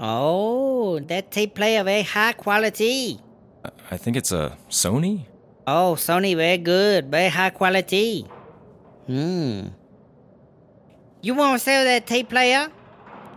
[0.00, 3.20] Oh, that tape player very high quality.
[3.90, 5.26] I think it's a Sony?
[5.66, 8.26] Oh, Sony very good, very high quality.
[9.06, 9.68] Hmm.
[11.20, 12.68] You want to sell that tape player?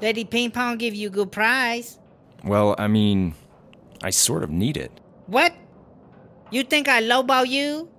[0.01, 1.99] Lady Ping Pong give you a good price.
[2.43, 3.33] Well, I mean,
[4.03, 4.91] I sort of need it.
[5.27, 5.53] What?
[6.51, 7.89] You think I lowball you?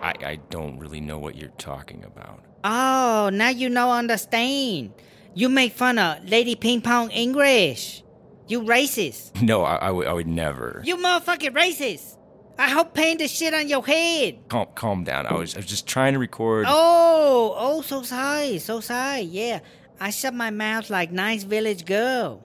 [0.00, 2.44] I, I don't really know what you're talking about.
[2.64, 4.92] Oh, now you know understand.
[5.34, 8.02] You make fun of Lady Ping Pong English.
[8.48, 9.32] You racist.
[9.42, 10.80] No, I, I, would, I would never.
[10.84, 12.16] You motherfucking racist.
[12.58, 14.48] I hope paint the shit on your head.
[14.48, 15.26] Calm, calm down.
[15.26, 16.64] I was, I was just trying to record.
[16.68, 19.22] Oh, oh, so sorry, so sorry.
[19.22, 19.60] Yeah,
[20.00, 22.42] I shut my mouth like nice village girl.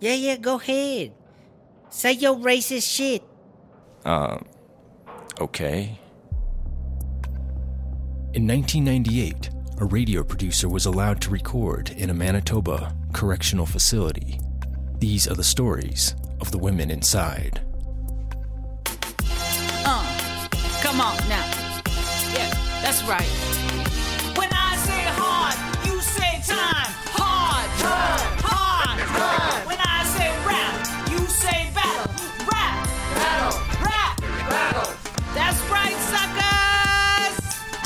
[0.00, 1.12] Yeah, yeah, go ahead.
[1.90, 3.22] Say your racist shit.
[4.04, 4.38] Uh,
[5.40, 5.98] okay.
[8.32, 14.40] In 1998, a radio producer was allowed to record in a Manitoba correctional facility.
[15.00, 17.62] These are the stories of the women inside.
[19.86, 20.46] Uh,
[20.82, 21.46] come on now.
[22.34, 22.50] Yeah,
[22.82, 23.24] that's right.
[24.36, 26.92] When I say hard, you say time.
[27.16, 29.66] Hard, hard, hard, hard.
[29.66, 30.76] When I say rap,
[31.10, 32.12] you say battle.
[32.44, 32.84] Rap,
[33.16, 34.20] battle, rap,
[34.50, 34.92] battle.
[35.34, 37.40] That's right, suckers.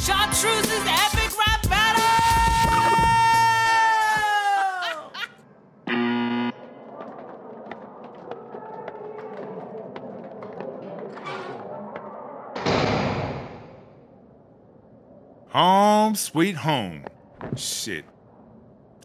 [0.04, 1.13] Chartreuse's epic
[16.14, 17.04] Home, sweet home.
[17.56, 18.04] Shit.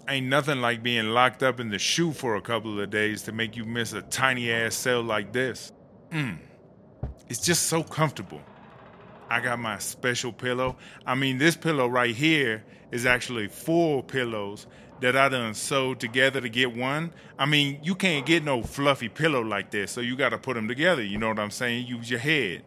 [0.08, 3.32] Ain't nothing like being locked up in the shoe for a couple of days to
[3.32, 5.72] make you miss a tiny ass cell like this.
[6.12, 6.38] Mm.
[7.28, 8.40] It's just so comfortable.
[9.28, 10.78] I got my special pillow.
[11.04, 14.68] I mean, this pillow right here is actually four pillows
[15.02, 17.12] that I done sewed together to get one.
[17.40, 20.68] I mean, you can't get no fluffy pillow like this, so you gotta put them
[20.68, 21.02] together.
[21.02, 21.88] You know what I'm saying?
[21.88, 22.62] Use your head.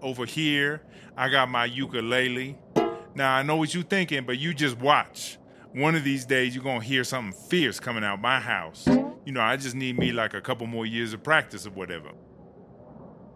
[0.00, 0.82] Over here,
[1.16, 2.58] I got my ukulele.
[3.14, 5.38] Now, I know what you're thinking, but you just watch.
[5.72, 8.86] One of these days, you're gonna hear something fierce coming out my house.
[9.24, 12.10] You know, I just need me like a couple more years of practice or whatever.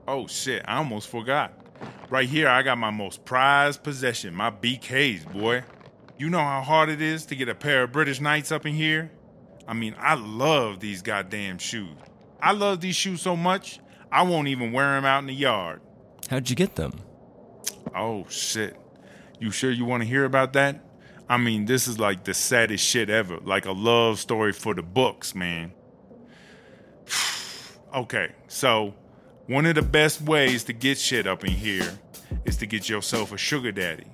[0.09, 1.53] Oh shit, I almost forgot.
[2.10, 5.64] Right here, I got my most prized possession, my BKs, boy.
[6.19, 8.75] You know how hard it is to get a pair of British Knights up in
[8.75, 9.10] here?
[9.69, 11.97] I mean, I love these goddamn shoes.
[12.41, 15.81] I love these shoes so much, I won't even wear them out in the yard.
[16.31, 16.93] How'd you get them?
[17.94, 18.76] Oh shit.
[19.39, 20.81] You sure you want to hear about that?
[21.29, 23.39] I mean, this is like the saddest shit ever.
[23.39, 25.73] Like a love story for the books, man.
[27.95, 28.95] okay, so
[29.47, 31.99] one of the best ways to get shit up in here
[32.45, 34.05] is to get yourself a sugar daddy.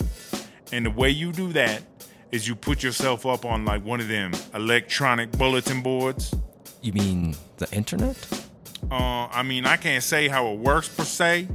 [0.72, 1.83] And the way you do that
[2.31, 6.34] is you put yourself up on like one of them electronic bulletin boards.
[6.81, 8.16] You mean the internet?
[8.91, 11.49] Uh, I mean, I can't say how it works per se.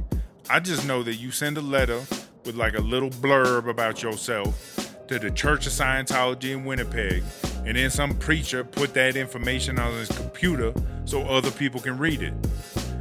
[0.48, 2.00] I just know that you send a letter
[2.48, 7.22] with like a little blurb about yourself to the Church of Scientology in Winnipeg,
[7.66, 10.72] and then some preacher put that information on his computer
[11.04, 12.32] so other people can read it.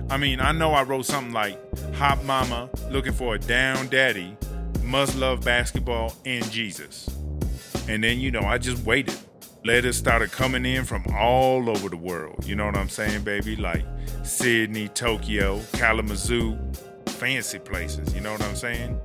[0.10, 1.58] I mean, I know I wrote something like
[1.94, 4.36] Hot Mama looking for a down daddy,
[4.84, 7.08] must love basketball and Jesus.
[7.88, 9.16] And then, you know, I just waited.
[9.64, 12.46] Letters started coming in from all over the world.
[12.46, 13.56] You know what I'm saying, baby?
[13.56, 13.86] Like
[14.24, 16.58] Sydney, Tokyo, Kalamazoo,
[17.06, 18.14] fancy places.
[18.14, 19.00] You know what I'm saying?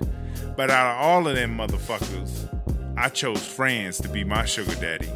[0.57, 2.49] But out of all of them motherfuckers,
[2.97, 5.11] I chose France to be my sugar daddy.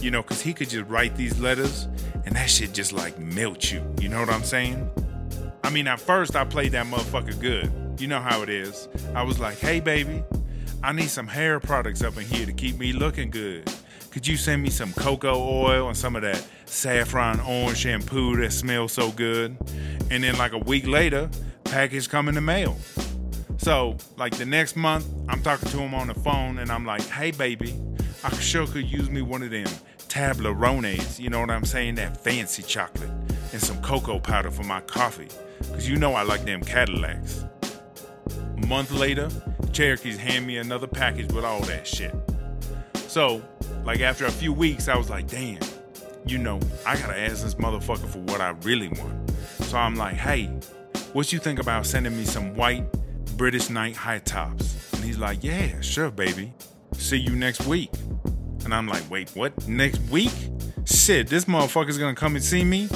[0.00, 1.86] You know, because he could just write these letters
[2.24, 3.82] and that shit just like melt you.
[4.00, 4.90] You know what I'm saying?
[5.64, 7.70] I mean, at first I played that motherfucker good.
[7.98, 8.88] You know how it is.
[9.14, 10.24] I was like, hey, baby,
[10.82, 13.72] I need some hair products up in here to keep me looking good.
[14.10, 18.52] Could you send me some cocoa oil and some of that saffron orange shampoo that
[18.52, 19.56] smells so good?
[20.10, 21.30] And then, like a week later,
[21.64, 22.76] package come in the mail.
[23.62, 27.06] So, like the next month, I'm talking to him on the phone and I'm like,
[27.06, 27.80] hey, baby,
[28.24, 29.68] I sure could use me one of them
[30.08, 31.94] Toblerones, you know what I'm saying?
[31.94, 33.08] That fancy chocolate
[33.52, 35.28] and some cocoa powder for my coffee.
[35.68, 37.44] Cause you know I like them Cadillacs.
[38.60, 39.30] A month later,
[39.72, 42.12] Cherokees hand me another package with all that shit.
[43.06, 43.40] So,
[43.84, 45.60] like after a few weeks, I was like, damn,
[46.26, 49.30] you know, I gotta ask this motherfucker for what I really want.
[49.60, 50.46] So I'm like, hey,
[51.12, 52.84] what you think about sending me some white
[53.36, 54.92] British Knight high tops?
[54.92, 56.52] And he's like, yeah, sure, baby.
[56.94, 57.90] See you next week.
[58.64, 59.66] And I'm like, wait, what?
[59.66, 60.32] Next week?
[60.84, 62.88] Shit, this motherfucker's gonna come and see me?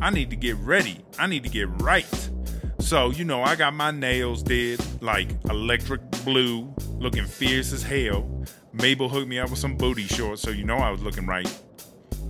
[0.00, 1.00] I need to get ready.
[1.18, 2.30] I need to get right.
[2.78, 8.30] So, you know, I got my nails did like electric blue, looking fierce as hell.
[8.72, 11.50] Mabel hooked me up with some booty shorts, so you know I was looking right.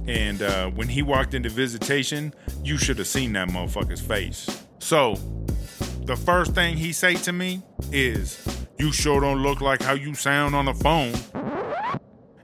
[0.07, 2.33] And uh, when he walked into visitation,
[2.63, 4.65] you should have seen that motherfucker's face.
[4.79, 5.17] So,
[6.07, 8.41] the first thing he say to me is,
[8.79, 11.15] "You sure don't look like how you sound on the phone."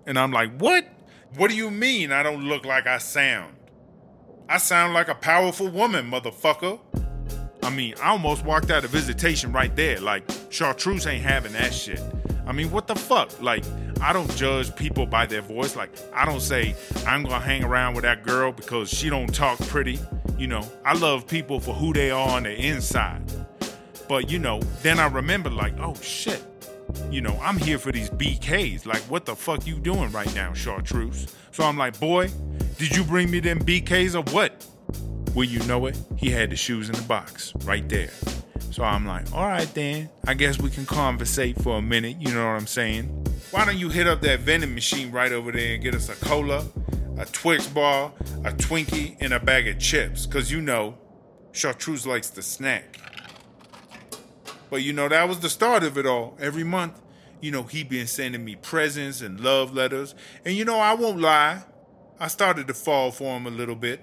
[0.07, 0.85] And I'm like, "What?
[1.37, 3.55] What do you mean I don't look like I sound?
[4.49, 6.81] I sound like a powerful woman, motherfucker."
[7.63, 10.01] I mean, I almost walked out of visitation right there.
[10.01, 12.03] Like, Chartreuse ain't having that shit.
[12.45, 13.41] I mean, what the fuck?
[13.41, 13.65] Like,
[14.01, 15.77] I don't judge people by their voice.
[15.77, 16.75] Like, I don't say
[17.07, 20.01] I'm gonna hang around with that girl because she don't talk pretty.
[20.37, 23.23] You know, I love people for who they are on the inside.
[24.09, 26.43] But you know, then I remember like, oh shit.
[27.11, 28.87] You know, I'm here for these BKs.
[28.87, 31.27] Like, what the fuck you doing right now, Chartreuse?
[31.51, 32.31] So I'm like, boy,
[32.79, 34.67] did you bring me them BKs or what?
[35.35, 38.11] Well, you know it, he had the shoes in the box right there.
[38.71, 42.35] So I'm like, all right then, I guess we can conversate for a minute, you
[42.35, 43.07] know what I'm saying?
[43.51, 46.15] Why don't you hit up that vending machine right over there and get us a
[46.25, 46.67] cola,
[47.19, 48.13] a Twix bar,
[48.45, 50.25] a Twinkie, and a bag of chips?
[50.25, 50.97] Cause you know,
[51.53, 52.99] Chartreuse likes to snack.
[54.73, 56.35] But you know, that was the start of it all.
[56.41, 56.99] Every month,
[57.43, 60.15] you know, he been sending me presents and love letters.
[60.47, 61.65] And you know, I won't lie,
[62.19, 64.01] I started to fall for him a little bit.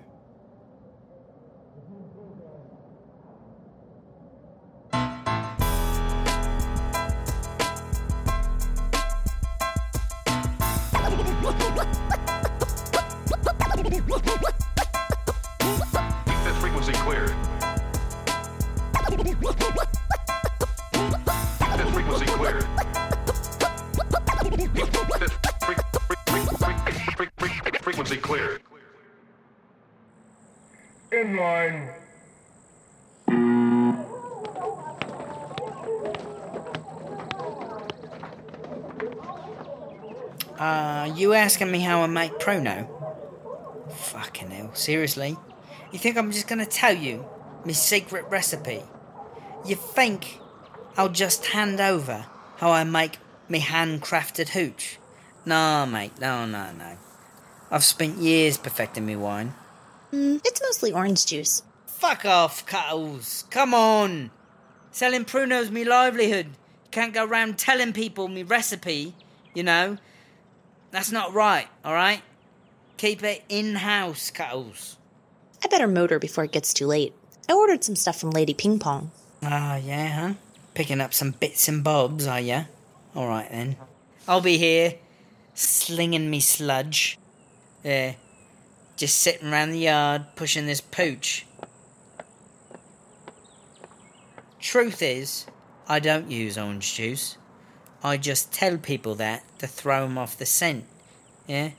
[41.40, 42.86] Asking me how I make Pruno?
[43.90, 45.38] Fucking hell, seriously?
[45.90, 47.26] You think I'm just gonna tell you
[47.64, 48.84] my secret recipe?
[49.66, 50.42] You think
[50.98, 52.26] I'll just hand over
[52.58, 55.00] how I make me handcrafted hooch?
[55.46, 56.98] No, mate, no, no, no.
[57.72, 59.54] I've spent years perfecting me wine.
[60.12, 61.64] Mm, it's mostly orange juice.
[61.88, 63.46] Fuck off, Cuddles.
[63.50, 64.32] Come on.
[64.92, 66.48] Selling prunos me livelihood.
[66.48, 69.16] You can't go round telling people me recipe,
[69.54, 69.98] you know.
[70.92, 72.22] That's not right, alright?
[72.98, 74.98] Keep it in house, Cuddles.
[75.64, 77.14] I better motor before it gets too late.
[77.48, 79.12] I ordered some stuff from Lady Ping Pong.
[79.44, 80.34] Ah, yeah, huh?
[80.74, 82.64] Picking up some bits and bobs, are ya?
[83.16, 83.78] Alright then.
[84.28, 84.96] I'll be here,
[85.54, 87.18] slinging me sludge.
[87.84, 88.16] Yeah.
[88.98, 91.46] Just sitting round the yard, pushing this pooch.
[94.60, 95.46] Truth is,
[95.88, 97.38] I don't use orange juice.
[98.04, 100.86] I just tell people that to throw 'em off the scent.
[101.48, 101.72] Yeah?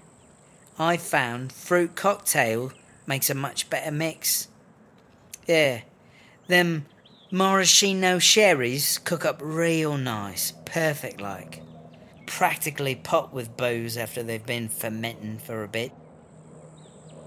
[0.78, 2.72] I found fruit cocktail
[3.06, 4.48] makes a much better mix.
[5.46, 5.80] Yeah.
[6.46, 6.86] Them
[7.30, 11.62] maraschino cherries cook up real nice, perfect like.
[12.26, 15.92] Practically pop with booze after they've been fermenting for a bit.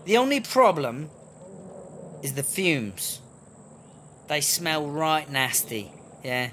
[0.06, 1.10] The only problem
[2.22, 3.22] is the fumes.
[4.28, 5.92] They smell right nasty,
[6.24, 6.52] yeah.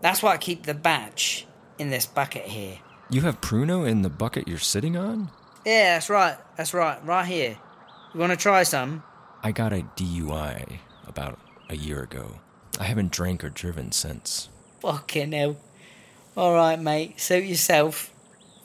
[0.00, 1.46] That's why I keep the batch
[1.78, 2.78] in this bucket here.
[3.10, 5.30] You have Pruno in the bucket you're sitting on?
[5.64, 7.56] Yeah, that's right, that's right, right here.
[8.12, 9.02] You wanna try some?
[9.42, 12.40] I got a DUI about a year ago.
[12.78, 14.48] I haven't drank or driven since.
[14.80, 15.56] Fucking hell.
[16.36, 18.12] Alright, mate, suit yourself.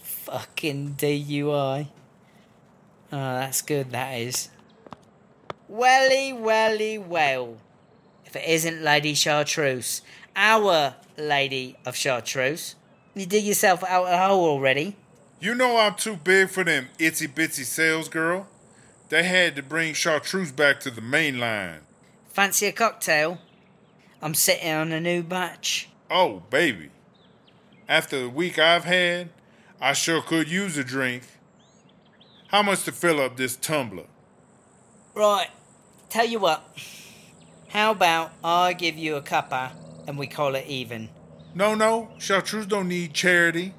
[0.01, 1.87] Fucking DUI.
[3.11, 4.49] Oh, ah, that's good, that is.
[5.67, 7.57] Welly, welly, well.
[8.25, 10.01] If it isn't Lady Chartreuse,
[10.35, 12.75] our Lady of Chartreuse,
[13.15, 14.95] you dig yourself out a hole already.
[15.39, 18.47] You know I'm too big for them itsy bitsy sales girl.
[19.09, 21.81] They had to bring Chartreuse back to the main line.
[22.29, 23.39] Fancy a cocktail?
[24.21, 25.89] I'm sitting on a new batch.
[26.09, 26.89] Oh, baby.
[27.87, 29.29] After the week I've had,
[29.81, 31.23] I sure could use a drink.
[32.47, 34.05] How much to fill up this tumbler?
[35.13, 35.49] Right,
[36.09, 36.63] tell you what.
[37.69, 39.71] How about I give you a cuppa
[40.07, 41.09] and we call it even?
[41.55, 43.73] No, no, Chartreuse don't need charity.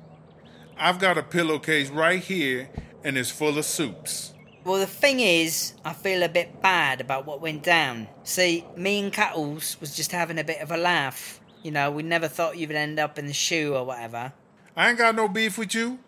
[0.77, 2.69] I've got a pillowcase right here
[3.03, 4.33] and it's full of soups.
[4.65, 8.09] Well, the thing is, I feel a bit bad about what went down.
[8.23, 11.41] See, me and Cuttles was just having a bit of a laugh.
[11.63, 14.33] You know, we never thought you would end up in the shoe or whatever.
[14.77, 15.99] I ain't got no beef with you.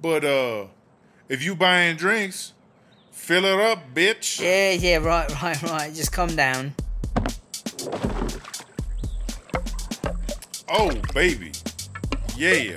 [0.00, 0.66] But uh
[1.28, 2.54] if you buying drinks,
[3.10, 4.40] fill it up, bitch.
[4.40, 5.94] Yeah, yeah, right, right, right.
[5.94, 6.74] Just calm down.
[10.70, 11.52] Oh baby.
[12.36, 12.76] Yeah.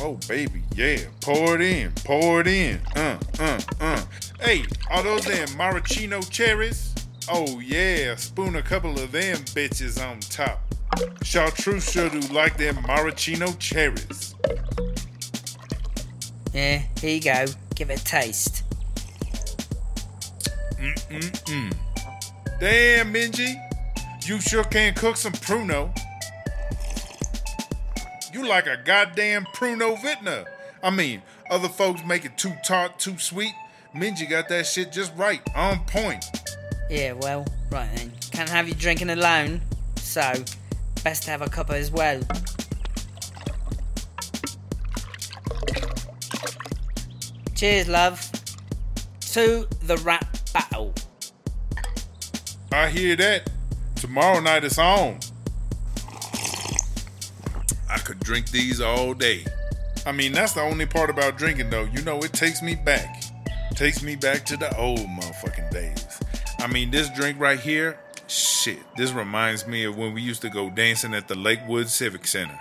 [0.00, 0.98] Oh baby, yeah.
[1.22, 1.92] Pour it in.
[2.04, 2.80] Pour it in.
[2.94, 3.60] Uh, uh.
[3.80, 4.02] Uh.
[4.40, 6.94] Hey, are those them maraschino cherries?
[7.30, 10.60] Oh yeah, spoon a couple of them bitches on top.
[11.22, 14.34] Chartreuse sure do like them maraschino cherries.
[16.52, 17.46] Yeah, here you go.
[17.74, 18.62] Give it a taste.
[20.78, 21.74] Mm-mm-mm.
[22.60, 23.54] Damn, Minji,
[24.26, 25.94] you sure can cook some pruno.
[28.36, 30.44] You like a goddamn pruno vintner.
[30.82, 33.54] I mean, other folks make it too tart, too sweet.
[33.94, 36.22] Minji got that shit just right, on point.
[36.90, 38.12] Yeah, well, right then.
[38.32, 39.62] Can't have you drinking alone,
[39.96, 40.34] so
[41.02, 42.20] best to have a cuppa as well.
[47.54, 48.20] Cheers, love.
[49.32, 50.92] To the rap battle.
[52.70, 53.48] I hear that.
[53.94, 55.20] Tomorrow night it's on.
[58.06, 59.44] Could drink these all day.
[60.06, 61.88] I mean, that's the only part about drinking, though.
[61.92, 63.24] You know, it takes me back.
[63.74, 66.06] Takes me back to the old motherfucking days.
[66.60, 67.98] I mean, this drink right here,
[68.28, 72.28] shit, this reminds me of when we used to go dancing at the Lakewood Civic
[72.28, 72.56] Center.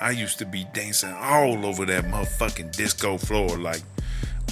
[0.00, 3.82] I used to be dancing all over that motherfucking disco floor, like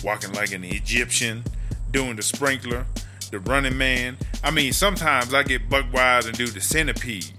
[0.05, 1.43] walking like an Egyptian,
[1.91, 2.85] doing the sprinkler,
[3.31, 4.19] the running man.
[4.45, 7.33] I mean, sometimes I get buck wild and do the centipede.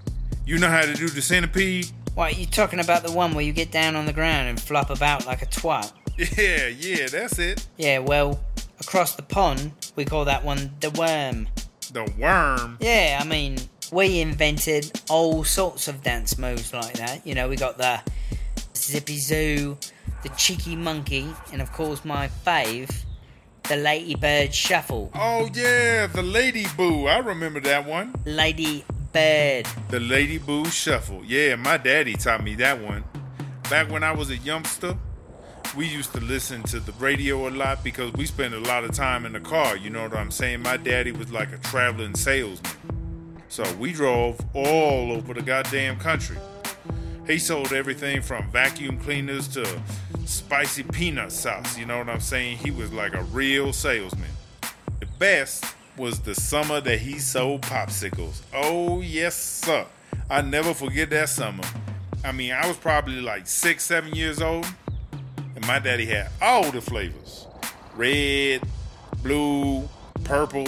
[0.48, 1.92] You know how to do the centipede?
[2.16, 4.92] What, you talking about the one where you get down on the ground and flop
[4.92, 5.92] about like a twat?
[6.16, 7.66] Yeah, yeah, that's it.
[7.76, 8.40] Yeah, well,
[8.80, 11.48] across the pond, we call that one the worm.
[11.92, 12.78] The worm.
[12.80, 13.58] Yeah, I mean,
[13.92, 17.26] we invented all sorts of dance moves like that.
[17.26, 18.00] You know, we got the
[18.76, 19.76] zippy zoo,
[20.22, 23.06] the cheeky monkey, and of course my fave,
[23.68, 25.10] the ladybird shuffle.
[25.16, 27.08] Oh yeah, the Lady Boo.
[27.08, 28.14] I remember that one.
[28.26, 29.68] Lady bird.
[29.90, 31.24] The Lady Boo Shuffle.
[31.24, 33.04] Yeah, my daddy taught me that one.
[33.70, 34.98] Back when I was a youngster,
[35.78, 38.92] we used to listen to the radio a lot because we spent a lot of
[38.92, 39.78] time in the car.
[39.78, 40.62] You know what I'm saying?
[40.62, 42.72] My daddy was like a traveling salesman.
[43.48, 46.38] So we drove all over the goddamn country.
[47.28, 49.82] He sold everything from vacuum cleaners to
[50.26, 51.78] spicy peanut sauce.
[51.78, 52.58] You know what I'm saying?
[52.58, 54.30] He was like a real salesman.
[55.00, 55.64] The best
[55.98, 58.42] was the summer that he sold popsicles.
[58.54, 59.86] Oh, yes, sir.
[60.30, 61.64] I never forget that summer.
[62.24, 64.66] I mean, I was probably like six, seven years old,
[65.56, 67.48] and my daddy had all the flavors
[67.96, 68.62] red,
[69.22, 69.88] blue,
[70.24, 70.66] purple.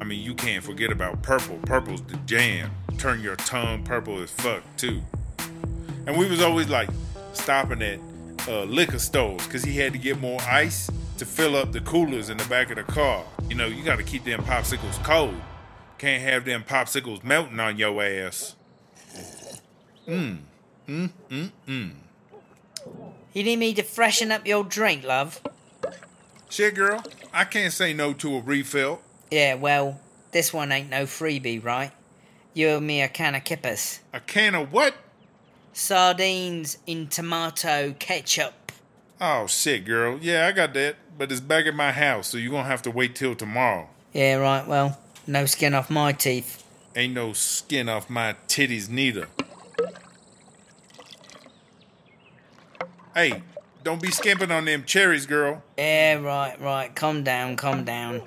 [0.00, 1.58] I mean, you can't forget about purple.
[1.58, 2.70] Purple's the jam.
[2.98, 5.00] Turn your tongue purple as fuck, too.
[6.06, 6.88] And we was always like
[7.34, 8.00] stopping at
[8.48, 12.28] uh, liquor stores because he had to get more ice to fill up the coolers
[12.30, 13.24] in the back of the car.
[13.48, 15.40] You know, you got to keep them popsicles cold.
[15.98, 18.54] Can't have them popsicles melting on your ass.
[20.06, 20.38] Mmm.
[20.88, 21.90] Mmm, mmm, mmm.
[23.32, 25.40] You need me to freshen up your drink, love?
[26.48, 29.00] Shit, girl, I can't say no to a refill.
[29.30, 31.90] Yeah, well, this one ain't no freebie, right?
[32.54, 34.00] You owe me a can of kippers.
[34.12, 34.94] A can of what?
[35.72, 38.65] Sardines in tomato ketchup.
[39.20, 40.18] Oh, shit, girl.
[40.20, 42.90] Yeah, I got that, but it's back at my house, so you're gonna have to
[42.90, 43.88] wait till tomorrow.
[44.12, 46.62] Yeah, right, well, no skin off my teeth.
[46.94, 49.28] Ain't no skin off my titties neither.
[53.14, 53.42] Hey,
[53.82, 55.62] don't be skimping on them cherries, girl.
[55.78, 56.94] Yeah, right, right.
[56.94, 58.22] Calm down, calm down.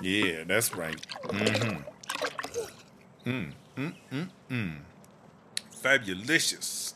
[0.00, 0.96] Yeah, that's right.
[1.24, 1.82] Mm-hmm.
[3.30, 4.76] Mm, mm, mm, mm.
[5.70, 6.94] Fabulous.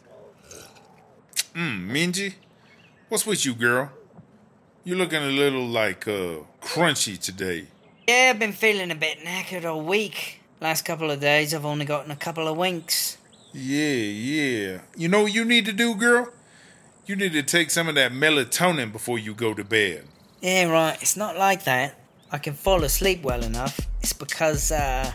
[1.54, 2.34] Mm, Minji,
[3.08, 3.90] what's with you, girl?
[4.84, 7.66] You're looking a little like uh crunchy today.
[8.08, 10.40] Yeah, I've been feeling a bit knackered all week.
[10.60, 13.18] Last couple of days, I've only gotten a couple of winks.
[13.52, 14.80] Yeah, yeah.
[14.96, 16.32] You know what you need to do, girl?
[17.04, 20.04] You need to take some of that melatonin before you go to bed.
[20.40, 21.00] Yeah, right.
[21.00, 21.98] It's not like that.
[22.30, 23.80] I can fall asleep well enough.
[24.00, 25.12] It's because, uh.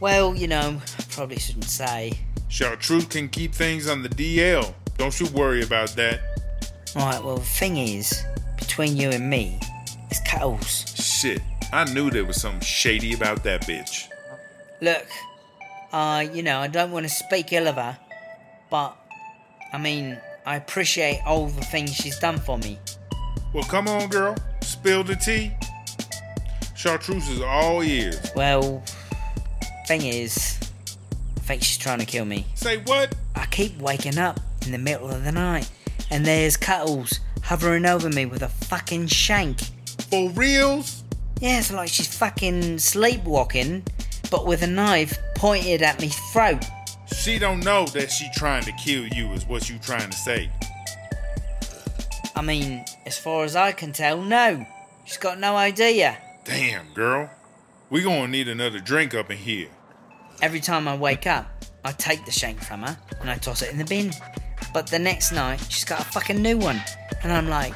[0.00, 2.12] Well, you know, I probably shouldn't say.
[2.48, 4.74] Chartreuse can keep things on the DL.
[4.96, 6.20] Don't you worry about that.
[6.96, 8.24] Right, well, the thing is,
[8.56, 9.58] between you and me,
[10.10, 10.84] it's Cuddles.
[10.96, 14.08] Shit, I knew there was something shady about that bitch.
[14.80, 15.06] Look,
[15.92, 17.98] uh, you know, I don't want to speak ill of her,
[18.70, 18.96] but,
[19.72, 22.78] I mean, I appreciate all the things she's done for me.
[23.52, 24.36] Well, come on, girl.
[24.62, 25.52] Spill the tea.
[26.76, 28.30] Chartreuse is all ears.
[28.36, 28.82] Well,
[29.86, 30.58] thing is,
[31.36, 32.46] I think she's trying to kill me.
[32.54, 33.14] Say what?
[33.34, 35.70] I keep waking up in the middle of the night,
[36.10, 39.60] and there's Cuddles hovering over me with a fucking shank.
[40.10, 41.04] For reals?
[41.40, 43.84] Yeah, it's like she's fucking sleepwalking,
[44.30, 46.64] but with a knife pointed at me throat.
[47.14, 50.50] She don't know that she trying to kill you is what you trying to say.
[52.36, 54.66] I mean, as far as I can tell, no.
[55.04, 56.18] She's got no idea.
[56.44, 57.30] Damn, girl.
[57.90, 59.68] We gonna need another drink up in here.
[60.42, 61.46] Every time I wake up,
[61.84, 64.12] I take the shank from her and I toss it in the bin.
[64.74, 66.82] But the next night, she's got a fucking new one.
[67.22, 67.74] And I'm like,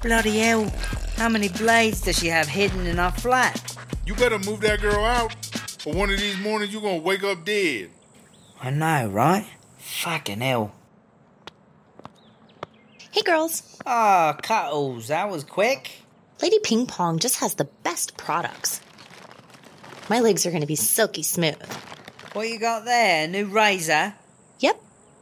[0.00, 0.72] bloody hell,
[1.16, 3.76] how many blades does she have hidden in our flat?
[4.06, 5.34] You better move that girl out,
[5.84, 7.90] or one of these mornings you're gonna wake up dead.
[8.62, 9.46] I know, right?
[9.78, 10.72] Fucking hell.
[13.10, 13.76] Hey, girls.
[13.84, 15.90] Ah, Cuddles, that was quick.
[16.40, 18.80] Lady Ping Pong just has the best products.
[20.08, 21.60] My legs are going to be silky smooth.
[22.34, 23.26] What you got there?
[23.26, 24.14] New razor?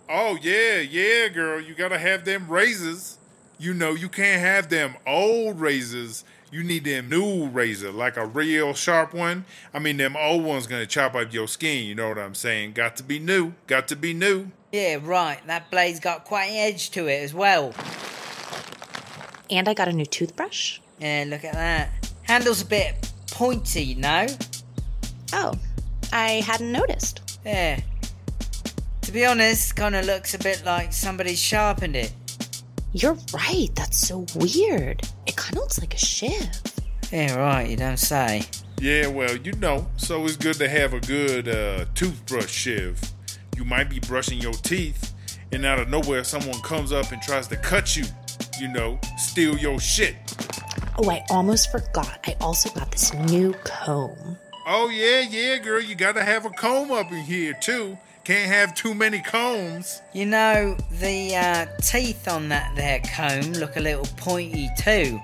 [0.09, 0.19] Yep.
[0.19, 1.61] Oh yeah, yeah, girl.
[1.61, 3.19] You gotta have them razors.
[3.59, 6.25] You know you can't have them old razors.
[6.51, 9.45] You need them new razor, like a real sharp one.
[9.75, 11.85] I mean, them old ones gonna chop up your skin.
[11.85, 12.73] You know what I'm saying?
[12.73, 13.53] Got to be new.
[13.67, 14.51] Got to be new.
[14.73, 15.39] Yeah, right.
[15.47, 17.75] That blade's got quite an edge to it as well.
[19.51, 20.81] And I got a new toothbrush.
[20.99, 22.11] Yeah, look at that.
[22.23, 24.27] Handle's a bit pointy, no?
[25.33, 25.55] Oh,
[26.13, 27.39] I hadn't noticed.
[27.45, 27.81] Yeah.
[29.09, 32.13] To be honest, kind of looks a bit like somebody sharpened it.
[32.93, 33.71] You're right.
[33.75, 35.01] That's so weird.
[35.27, 36.47] It kind of looks like a shiv.
[37.11, 37.71] Yeah, right.
[37.71, 38.43] You don't say.
[38.79, 43.01] Yeah, well, you know, so it's good to have a good uh, toothbrush shiv.
[43.57, 45.15] You might be brushing your teeth,
[45.53, 48.05] and out of nowhere, someone comes up and tries to cut you.
[48.61, 50.17] You know, steal your shit.
[50.99, 52.21] Oh, I almost forgot.
[52.27, 54.37] I also got this new comb.
[54.67, 55.81] Oh yeah, yeah, girl.
[55.81, 57.97] You gotta have a comb up in here too.
[58.29, 60.03] Can't have too many combs.
[60.13, 65.19] You know, the uh, teeth on that there comb look a little pointy too.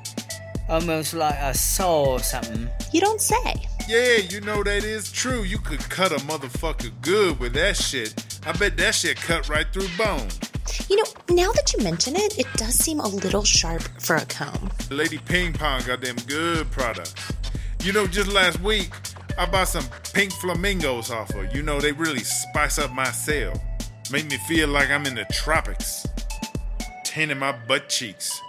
[0.71, 2.67] Almost like a saw or something.
[2.95, 3.57] You don't say.
[3.87, 5.43] Yeah, you know that is true.
[5.43, 8.15] You could cut a motherfucker good with that shit.
[8.47, 10.29] I bet that shit cut right through bone.
[10.89, 14.25] You know, now that you mention it, it does seem a little sharp for a
[14.25, 14.71] comb.
[14.91, 17.35] Lady Ping Pong got them good products.
[17.83, 18.95] You know, just last week,
[19.37, 21.45] I bought some pink flamingos off her.
[21.53, 23.53] You know, they really spice up my cell.
[24.11, 26.07] Make me feel like I'm in the tropics.
[27.05, 28.41] Tanning my butt cheeks.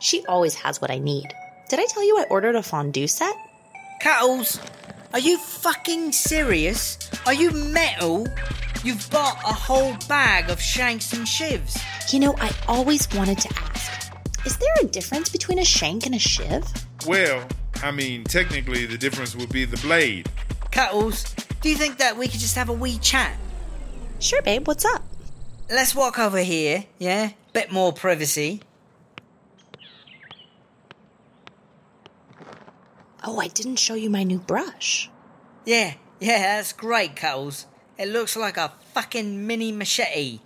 [0.00, 1.26] She always has what I need.
[1.68, 3.34] Did I tell you I ordered a fondue set?
[4.00, 4.60] Cuddles,
[5.12, 6.98] are you fucking serious?
[7.26, 8.26] Are you metal?
[8.84, 11.80] You've bought a whole bag of shanks and shivs.
[12.12, 14.12] You know, I always wanted to ask
[14.46, 16.64] is there a difference between a shank and a shiv?
[17.06, 17.46] Well,
[17.82, 20.28] I mean, technically, the difference would be the blade.
[20.70, 23.36] Cuddles, do you think that we could just have a wee chat?
[24.18, 25.02] Sure, babe, what's up?
[25.70, 27.32] Let's walk over here, yeah?
[27.52, 28.62] Bit more privacy.
[33.24, 35.10] Oh, I didn't show you my new brush.
[35.64, 37.66] Yeah, yeah, that's great, Cuddles.
[37.98, 40.40] It looks like a fucking mini machete.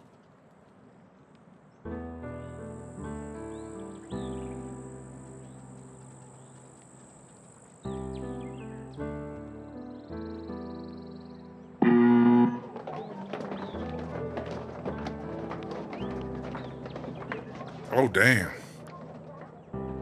[18.03, 18.51] Oh, damn.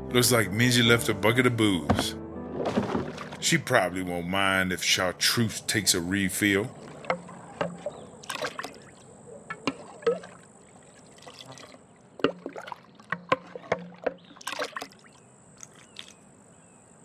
[0.09, 2.15] Looks like Minji left a bucket of booze.
[3.41, 6.65] She probably won't mind if Chartreuse takes a refill.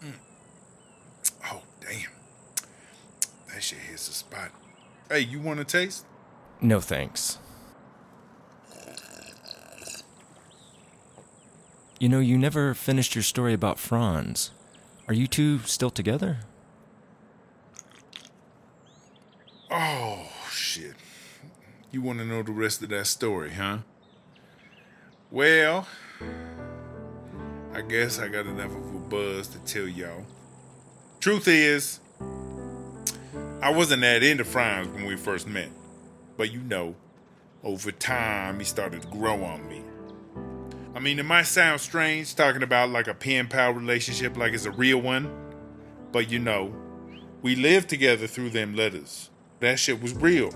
[0.01, 0.13] Mm.
[1.51, 2.09] Oh, damn.
[3.53, 4.51] That shit hits the spot.
[5.09, 6.05] Hey, you want a taste?
[6.61, 7.37] No thanks.
[11.97, 14.51] You know, you never finished your story about Franz.
[15.07, 16.39] Are you two still together?
[19.71, 20.95] Oh, shit.
[21.91, 23.79] You want to know the rest of that story, huh?
[25.31, 25.87] Well,
[27.73, 30.25] I guess I got enough of a buzz to tell y'all.
[31.21, 32.01] Truth is,
[33.61, 35.69] I wasn't that into Franz when we first met.
[36.35, 36.95] But you know,
[37.63, 39.81] over time, he started to grow on me.
[40.95, 44.65] I mean, it might sound strange talking about like a pen pal relationship like it's
[44.65, 45.29] a real one,
[46.13, 46.73] but you know,
[47.41, 49.29] we lived together through them letters.
[49.59, 50.51] That shit was real.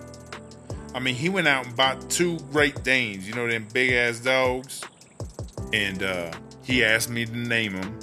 [0.95, 4.19] I mean, he went out and bought two Great Danes, you know, them big ass
[4.19, 4.81] dogs.
[5.73, 6.31] And uh,
[6.63, 7.99] he asked me to name them.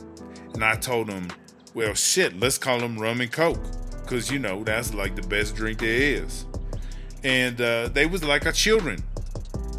[0.55, 1.29] And I told him,
[1.75, 3.63] well, shit, let's call them rum and coke.
[4.03, 6.45] Because, you know, that's like the best drink there is.
[7.25, 9.03] And uh, they was like our children.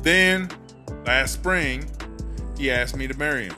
[0.01, 0.49] Then,
[1.05, 1.89] last spring,
[2.57, 3.55] he asked me to marry him.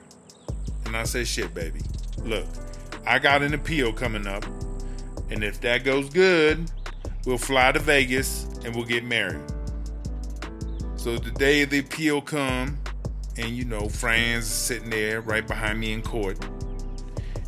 [0.85, 1.81] And I said, shit, baby.
[2.23, 2.45] Look,
[3.05, 4.45] I got an appeal coming up.
[5.29, 6.71] And if that goes good,
[7.25, 9.41] we'll fly to Vegas and we'll get married.
[10.95, 12.77] So the day of the appeal come,
[13.39, 16.37] And you know, Franz is sitting there right behind me in court.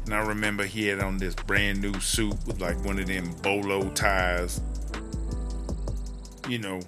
[0.05, 3.29] And I remember he had on this brand new suit with like one of them
[3.43, 4.61] bolo ties.
[6.47, 6.79] You know,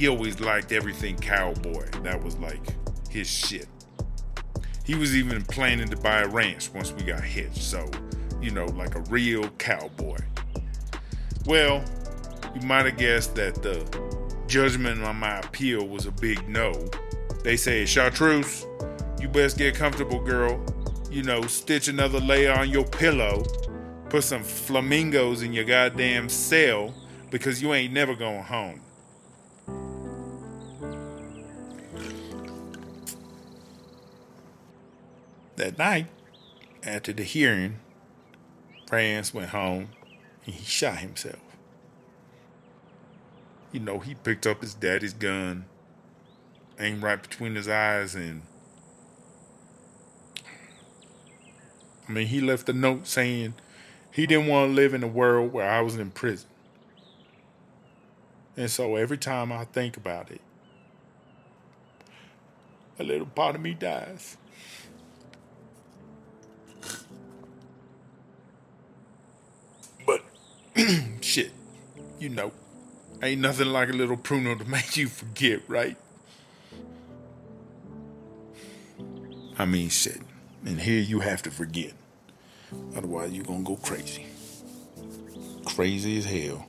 [0.00, 1.84] he always liked everything cowboy.
[2.02, 2.74] That was like
[3.10, 3.68] his shit.
[4.82, 7.58] He was even planning to buy a ranch once we got hitched.
[7.58, 7.86] So,
[8.40, 10.16] you know, like a real cowboy.
[11.44, 11.84] Well,
[12.54, 13.84] you might have guessed that the
[14.46, 16.72] judgment on my appeal was a big no.
[17.44, 18.64] They say, Chartreuse,
[19.20, 20.64] you best get comfortable, girl.
[21.10, 23.44] You know, stitch another layer on your pillow,
[24.08, 26.94] put some flamingos in your goddamn cell
[27.30, 28.80] because you ain't never going home.
[35.60, 36.06] That night,
[36.82, 37.80] after the hearing,
[38.88, 39.90] Franz went home
[40.46, 41.42] and he shot himself.
[43.70, 45.66] You know, he picked up his daddy's gun,
[46.78, 48.40] aimed right between his eyes, and
[52.08, 53.52] I mean, he left a note saying
[54.10, 56.48] he didn't want to live in a world where I was in prison.
[58.56, 60.40] And so every time I think about it,
[62.98, 64.38] a little part of me dies.
[71.20, 71.52] shit,
[72.18, 72.52] you know,
[73.22, 75.96] ain't nothing like a little pruno to make you forget, right?
[79.58, 80.20] I mean, shit.
[80.64, 81.92] And here you have to forget.
[82.96, 84.26] Otherwise, you're gonna go crazy.
[85.64, 86.66] Crazy as hell.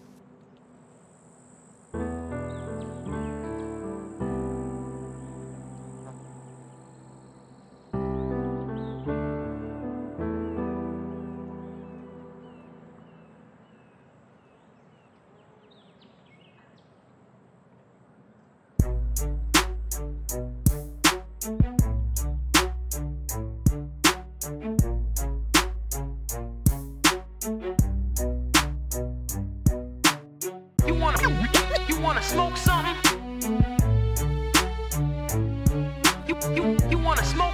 [36.49, 37.53] You, you, wanna smoke?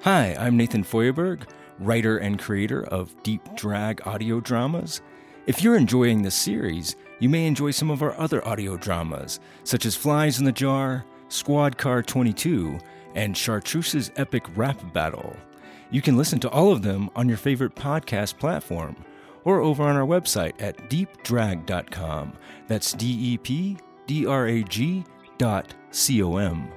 [0.00, 1.42] Hi, I'm Nathan Feuerberg,
[1.78, 5.02] writer and creator of Deep Drag audio dramas.
[5.46, 9.84] If you're enjoying this series, you may enjoy some of our other audio dramas, such
[9.84, 12.78] as Flies in the Jar, Squad Car 22,
[13.14, 15.36] and Chartreuse's Epic Rap Battle.
[15.90, 18.96] You can listen to all of them on your favorite podcast platform
[19.46, 22.34] or over on our website at deepdrag.com.
[22.66, 25.04] That's D E P D R A G
[25.38, 26.68] dot C O M.